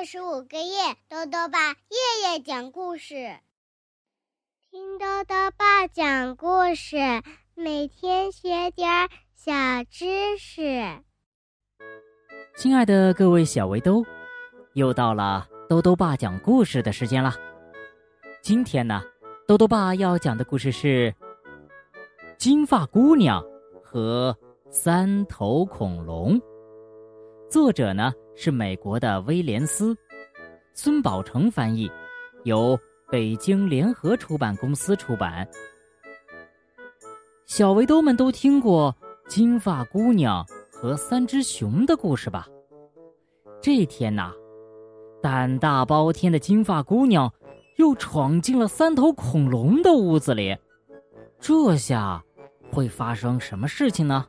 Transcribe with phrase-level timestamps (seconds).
[0.00, 3.36] 二十五个月，豆豆爸夜夜讲故事，
[4.70, 6.96] 听豆豆爸讲故事，
[7.54, 9.52] 每天学点小
[9.90, 10.62] 知识。
[12.56, 14.02] 亲爱的各位小围兜，
[14.72, 17.34] 又到了豆豆爸讲故事的时间了。
[18.40, 19.02] 今天呢，
[19.46, 21.12] 豆豆爸要讲的故事是
[22.38, 23.44] 《金发姑娘
[23.84, 24.34] 和
[24.70, 26.40] 三头恐龙》，
[27.50, 28.10] 作者呢。
[28.42, 29.94] 是美国的威廉斯，
[30.72, 31.92] 孙宝成翻译，
[32.44, 32.74] 由
[33.10, 35.46] 北京联合出版公司出版。
[37.44, 38.96] 小围兜们都听过
[39.28, 42.48] 金发姑娘和三只熊的故事吧？
[43.60, 44.32] 这天呐，
[45.20, 47.30] 胆大包天的金发姑娘
[47.76, 50.56] 又闯进了三头恐龙的屋子里，
[51.38, 52.24] 这下
[52.72, 54.26] 会发生什么事情呢？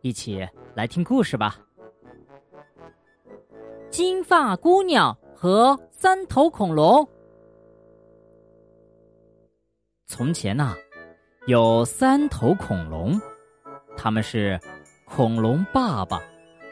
[0.00, 1.58] 一起来听故事吧。
[3.90, 7.06] 金发姑娘和三头恐龙。
[10.06, 10.74] 从前呐，
[11.46, 13.20] 有三头恐龙，
[13.96, 14.58] 他们是
[15.04, 16.20] 恐龙爸爸、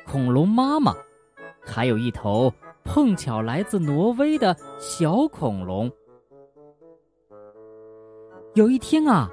[0.06, 0.94] 恐龙妈妈，
[1.64, 2.52] 还有一头
[2.84, 5.90] 碰巧来自挪威的小恐龙。
[8.54, 9.28] 有一天啊，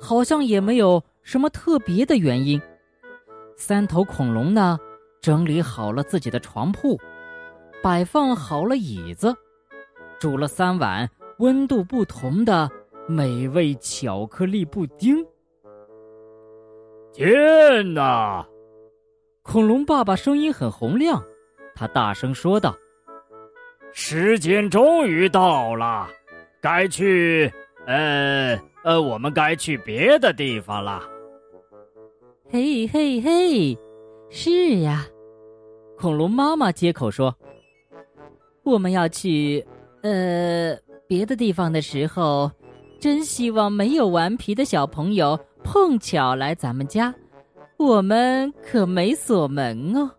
[0.00, 2.60] 好像也没有什么特别的原因，
[3.56, 4.78] 三头恐龙呢，
[5.22, 6.98] 整理好了自己的床铺。
[7.82, 9.34] 摆放好了椅子，
[10.20, 12.70] 煮了三碗温度不同的
[13.08, 15.16] 美味巧克力布丁。
[17.12, 18.46] 天哪！
[19.42, 21.20] 恐龙爸爸声音很洪亮，
[21.74, 22.72] 他大声说道
[23.92, 26.08] ：“时间终于到了，
[26.60, 27.52] 该去……
[27.86, 31.02] 呃呃，我们该去别的地方了。”
[32.48, 33.76] 嘿嘿嘿，
[34.34, 35.06] 是呀，
[35.98, 37.36] 恐龙妈妈接口说。
[38.62, 39.62] 我们要去，
[40.02, 40.74] 呃，
[41.06, 42.50] 别的地方的时候，
[42.98, 47.14] 真希望没有顽皮的小朋友碰巧来咱们家，
[47.76, 50.10] 我们可没锁门哦。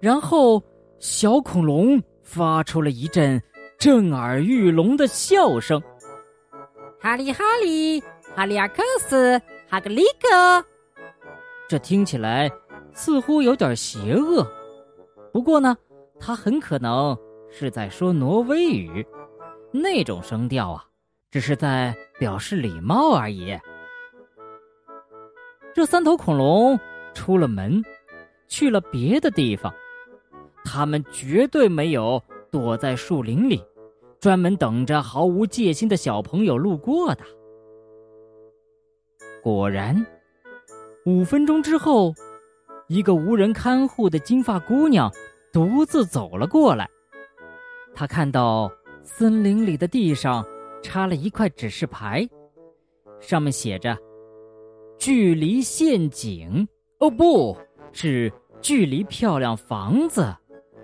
[0.00, 0.62] 然后，
[0.98, 3.40] 小恐龙发出了一阵
[3.76, 5.82] 震耳欲聋的笑声
[6.98, 8.00] ：“哈利哈利，
[8.34, 9.38] 哈利亚克斯，
[9.68, 10.64] 哈格里克。”
[11.68, 12.50] 这听起来
[12.92, 14.46] 似乎有点邪恶，
[15.32, 15.76] 不过呢。
[16.18, 17.14] 他很可能
[17.50, 19.06] 是在说挪威语，
[19.70, 20.82] 那种声调啊，
[21.30, 23.54] 只是在表示礼貌而已。
[25.74, 26.80] 这三头恐龙
[27.12, 27.84] 出了门，
[28.48, 29.70] 去了别的地方，
[30.64, 32.18] 他们绝对没有
[32.50, 33.62] 躲在树林里，
[34.18, 37.22] 专门等着毫无戒心的小朋友路过的。
[39.42, 39.94] 果然，
[41.06, 42.12] 五分钟之后，
[42.88, 45.10] 一个无人看护的金发姑娘。
[45.52, 46.86] 独自走了过来，
[47.94, 48.70] 她看到
[49.02, 50.44] 森林里的地上
[50.82, 52.28] 插了一块指示牌，
[53.20, 53.96] 上面写着
[54.98, 56.68] “距离陷阱”，
[57.00, 57.56] 哦，不
[57.92, 58.30] 是
[58.60, 60.34] 距离漂亮房子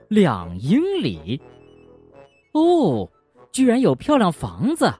[0.09, 1.39] 两英里。
[2.53, 3.07] 哦，
[3.51, 4.91] 居然有漂亮房子！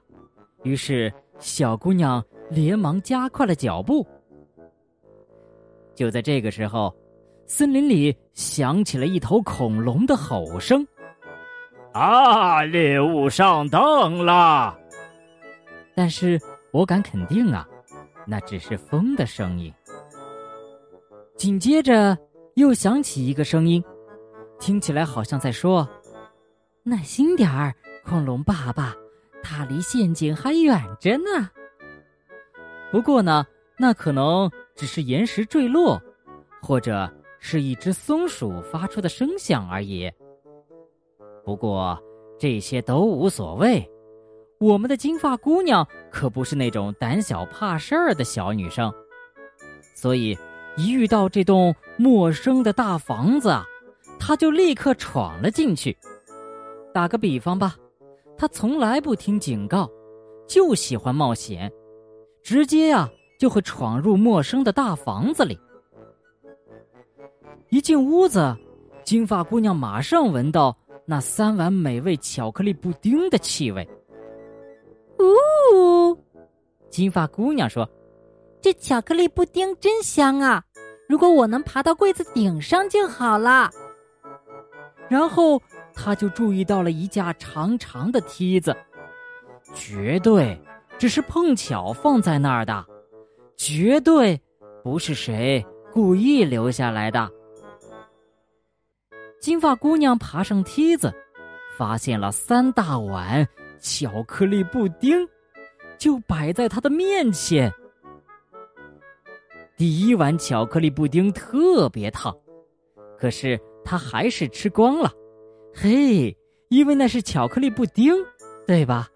[0.61, 4.05] 于是小姑娘连忙加快了脚步。
[5.95, 6.93] 就在这个时候。
[7.45, 10.87] 森林里响起了一头恐龙的吼声
[11.91, 14.75] ：“啊，猎物上当了！”
[15.93, 16.39] 但是
[16.71, 17.67] 我敢肯定啊，
[18.25, 19.71] 那只是风的声音。
[21.35, 22.17] 紧接着
[22.55, 23.83] 又响起一个声音，
[24.57, 25.87] 听起来好像在说
[26.81, 28.95] ：“耐心点儿，恐龙爸爸，
[29.43, 31.49] 它离陷阱还远着呢。”
[32.89, 33.45] 不过呢，
[33.77, 36.01] 那可能只是岩石坠落，
[36.61, 37.11] 或者……
[37.45, 40.09] 是一只松鼠发出的声响而已。
[41.43, 42.01] 不过
[42.39, 43.85] 这些都无所谓，
[44.61, 48.89] 我们的金发姑娘可不是那种胆小怕事儿的小女生，
[49.93, 50.37] 所以
[50.77, 53.53] 一遇到这栋陌生的大房子，
[54.17, 55.97] 她就立刻闯了进去。
[56.93, 57.75] 打个比方吧，
[58.37, 59.91] 她从来不听警告，
[60.47, 61.69] 就喜欢冒险，
[62.41, 63.11] 直接呀
[63.43, 65.59] 就会闯入陌生的大房子里。
[67.67, 68.55] 一进屋子，
[69.03, 70.73] 金发姑娘马上闻到
[71.05, 73.85] 那三碗美味巧克力布丁的气味。
[75.19, 76.17] 呜，
[76.89, 77.85] 金发姑娘说
[78.63, 80.63] ：“这巧克力布丁真香啊！
[81.09, 83.69] 如果我能爬到柜子顶上就好了。”
[85.11, 85.61] 然后
[85.93, 88.73] 她就注意到了一架长长的梯子，
[89.75, 90.57] 绝对
[90.97, 92.85] 只是碰巧放在那儿的，
[93.55, 94.39] 绝对
[94.83, 97.29] 不是谁故意留下来的。
[99.39, 101.13] 金发姑娘爬上梯子，
[101.77, 103.47] 发现了三大碗
[103.79, 105.27] 巧克力布丁，
[105.97, 107.71] 就摆在她的面前。
[109.75, 112.33] 第一碗巧克力布丁特别烫，
[113.17, 115.11] 可是她还是吃光了。
[115.73, 116.35] 嘿，
[116.69, 118.13] 因为那是巧克力布丁，
[118.65, 119.09] 对吧？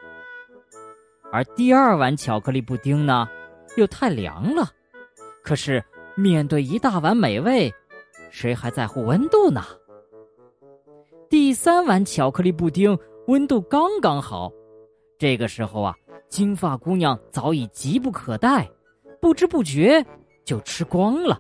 [1.32, 3.28] 而第二碗巧克力布丁呢，
[3.78, 4.70] 又太凉了。
[5.44, 5.84] 可是
[6.16, 7.74] 面对一大碗美味，
[8.30, 9.64] 谁还在乎温度呢？
[11.30, 12.98] 第三碗巧克力布丁
[13.28, 14.52] 温度刚刚好，
[15.18, 15.96] 这个时候啊，
[16.30, 18.70] 金发姑娘早已急不可待，
[19.22, 20.06] 不知不觉
[20.44, 21.40] 就吃光了。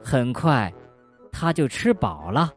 [0.00, 0.72] 很快，
[1.30, 2.52] 她就吃饱了，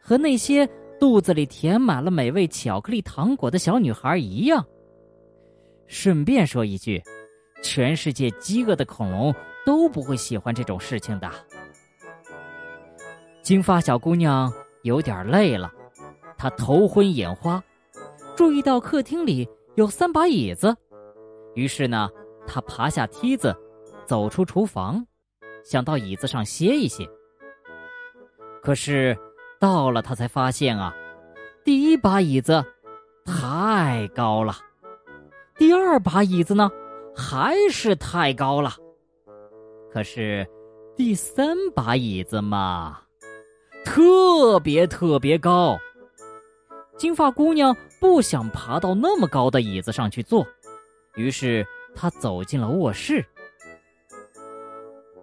[0.00, 4.64] 和那些肚子里填满了美味巧克力糖果的小女孩一样。
[5.86, 7.02] 顺便说一句，
[7.62, 11.30] 全世界饥饿的恐龙都不会喜欢这种事情的。
[13.42, 14.52] 金发小姑娘。
[14.82, 15.72] 有点累了，
[16.38, 17.60] 她头昏眼花，
[18.36, 20.76] 注意到客厅里有三把椅子，
[21.56, 22.08] 于是呢，
[22.46, 23.52] 她爬下梯子，
[24.04, 25.04] 走出厨房，
[25.64, 27.04] 想到椅子上歇一歇。
[28.62, 29.18] 可是
[29.58, 30.94] 到了，他才发现啊，
[31.64, 32.64] 第一把椅子
[33.24, 34.54] 太高了，
[35.56, 36.70] 第二把椅子呢
[37.16, 38.74] 还是太高了，
[39.90, 40.46] 可是
[40.94, 43.00] 第三把椅子嘛。
[43.84, 45.78] 特别特别高，
[46.98, 50.46] 金发姑娘不想爬到那么高的椅子上去坐，
[51.14, 53.24] 于是她走进了卧室。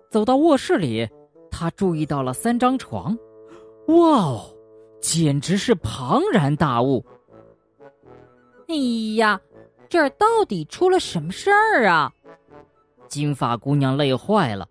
[0.09, 1.07] 走到卧室里，
[1.51, 3.17] 她注意到了三张床，
[3.87, 4.55] 哇哦，
[5.01, 7.05] 简直是庞然大物！
[8.67, 8.75] 哎
[9.17, 9.39] 呀，
[9.89, 12.11] 这儿到底出了什么事儿啊？
[13.07, 14.67] 金发姑娘累坏了，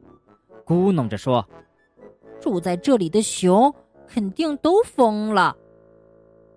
[0.64, 1.47] 咕哝着说
[2.41, 3.73] ：“住在这里的熊。”
[4.09, 5.56] 肯定都疯了。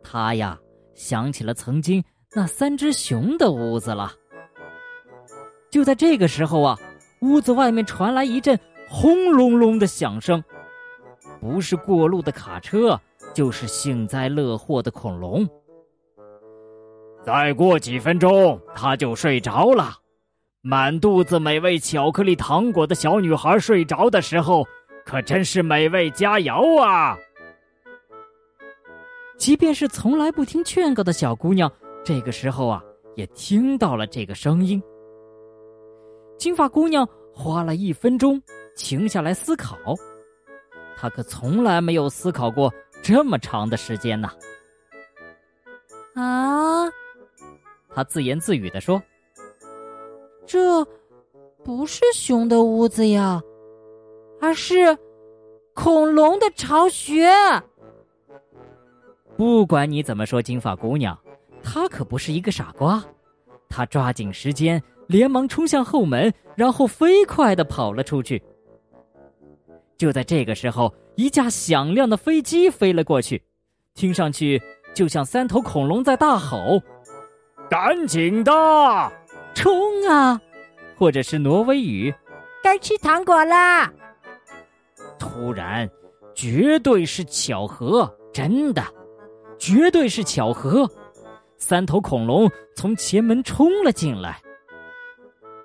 [0.03, 0.59] 她呀，
[0.93, 2.03] 想起了曾经
[2.33, 4.11] 那三只熊的屋子了。
[5.69, 6.77] 就在这个时候啊，
[7.21, 8.59] 屋子外面传来一阵
[8.89, 10.43] 轰隆隆的响声，
[11.39, 12.99] 不是过路的卡车，
[13.33, 15.47] 就是幸灾乐祸的恐龙。
[17.25, 19.95] 再过几分钟，他就睡着了。
[20.61, 24.63] 满肚子美味巧克力糖果的小女孩睡着的时候，
[25.03, 27.17] 可真是美味佳肴啊！
[29.37, 31.71] 即便是从来不听劝告的小姑娘，
[32.03, 32.83] 这个时候啊，
[33.15, 34.81] 也听到了这个声音。
[36.37, 38.39] 金发姑娘花了一分钟
[38.75, 39.75] 停下来思考，
[40.95, 44.29] 她可从来没有思考过这么长的时间呢。
[46.13, 46.85] 啊，
[47.95, 49.01] 她自言自语的说
[50.45, 50.85] ：“这
[51.63, 53.41] 不是熊的屋子呀，
[54.41, 54.97] 而是
[55.73, 57.25] 恐龙的巢穴。”
[59.37, 61.17] 不管你怎么说，金发姑娘，
[61.63, 63.01] 她可不是一个傻瓜。
[63.69, 68.43] 她抓紧时间，连忙冲向后门，然后飞快的跑了出去。
[69.97, 73.41] 就在这个时候，一架响亮的飞机飞了过去，
[73.93, 74.61] 听上去
[74.93, 76.81] 就像三头恐龙在大吼
[77.69, 78.51] ：“赶紧的，
[79.53, 79.73] 冲
[80.09, 80.39] 啊！”
[80.97, 82.13] 或者是挪威语
[82.63, 83.91] ：“该吃糖果啦！”
[85.19, 85.89] 突然，
[86.33, 88.83] 绝对是巧合，真的。
[89.57, 90.89] 绝对是巧合，
[91.57, 94.39] 三头恐龙从前门冲了进来。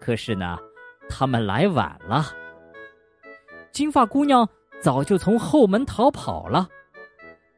[0.01, 0.57] 可是呢，
[1.09, 2.27] 他们来晚了。
[3.73, 4.49] 金发姑娘
[4.81, 6.69] 早就从后门逃跑了，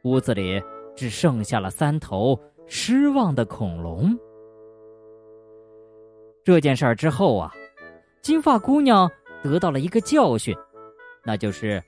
[0.05, 0.63] 屋子里
[0.97, 4.19] 只剩下了三头失望的恐龙。
[6.45, 7.53] 这件事儿之后啊，
[8.21, 9.11] 金发姑娘
[9.43, 10.57] 得到了一个教训，
[11.25, 11.83] 那就是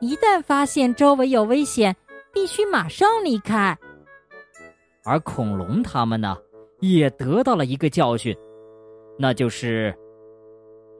[0.00, 1.94] 一旦发现周围有危险。
[2.32, 3.74] 必须马上离开。
[5.04, 6.36] 而恐龙他们呢，
[6.80, 8.36] 也得到了一个教训，
[9.18, 9.96] 那就是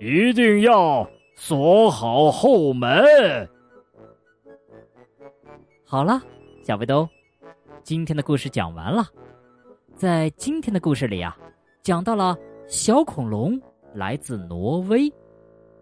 [0.01, 3.05] 一定要锁好后门。
[5.85, 6.23] 好了，
[6.63, 7.07] 小围兜，
[7.83, 9.07] 今天的故事讲完了。
[9.95, 11.37] 在今天的故事里啊，
[11.83, 12.35] 讲到了
[12.69, 13.61] 小恐龙
[13.95, 15.13] 来自挪威。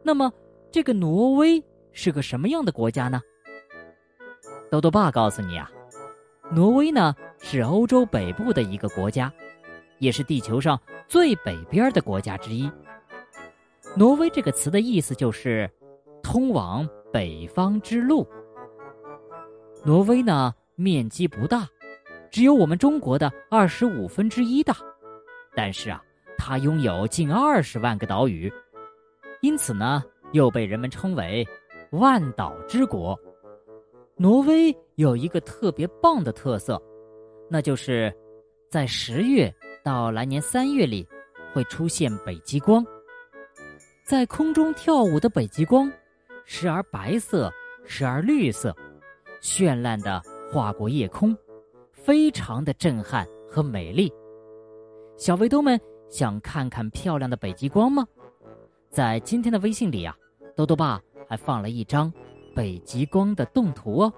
[0.02, 0.30] 那么，
[0.70, 1.62] 这个挪威
[1.92, 3.20] 是个什么样的国家呢？
[4.70, 5.70] 豆豆爸告诉你啊，
[6.52, 9.32] 挪威呢是欧洲北部的一个国家，
[9.98, 12.70] 也是地球上最北边的国家之一。
[13.96, 15.70] 挪威这个词的意思就是
[16.22, 18.26] 通往北方之路。
[19.84, 21.66] 挪威呢面积不大，
[22.30, 24.76] 只有我们中国的二十五分之一大，
[25.54, 26.02] 但是啊，
[26.46, 28.52] 它拥有近二十万个岛屿，
[29.40, 31.42] 因此呢又被人们称为
[31.92, 33.18] 万岛之国。
[34.18, 36.78] 挪威有一个特别棒的特色，
[37.48, 38.14] 那就是
[38.68, 39.50] 在十月
[39.82, 41.08] 到来年三月里
[41.54, 42.84] 会出现北极光。
[44.04, 45.90] 在空中跳舞的北极光，
[46.44, 47.50] 时而白色，
[47.86, 48.76] 时而绿色，
[49.40, 50.22] 绚烂的
[50.52, 51.34] 划过夜空，
[51.90, 54.12] 非常的震撼和美丽。
[55.16, 58.06] 小围兜们想看看漂亮的北极光吗？
[58.90, 60.16] 在今天的微信里啊，
[60.54, 62.12] 豆豆爸还放了一张
[62.54, 64.12] 北极光的动图哦，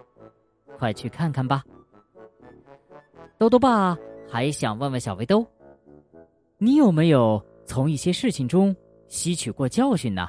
[0.76, 1.64] 快去看看吧。
[3.38, 3.97] 豆豆爸
[4.28, 5.47] 还想问问小围兜，
[6.59, 8.75] 你有没有从一些事情中？
[9.09, 10.28] 吸取过教训呢？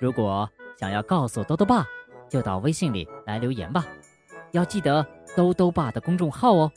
[0.00, 1.86] 如果想要告诉兜兜爸，
[2.28, 3.86] 就到微信里来留言吧。
[4.52, 5.06] 要记得
[5.36, 6.72] 兜兜爸的公众号哦，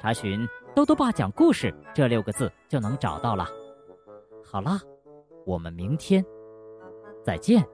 [0.00, 3.48] 查询“兜兜爸讲故事”这六个字就能找到了。
[4.44, 4.78] 好啦，
[5.46, 6.22] 我们明天
[7.24, 7.66] 再见。